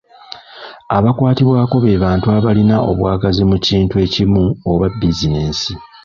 [0.97, 5.71] Abakwatibwako be bantu abalina obwagazi mu kintu ekimu oba bizinensi.